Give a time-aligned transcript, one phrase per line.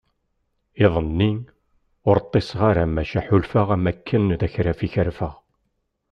[0.85, 1.31] Iḍ-nni,
[2.09, 5.33] ur ṭṭiseɣ ara maca ḥulfaɣ am wakken d akraf i kerfeɣ.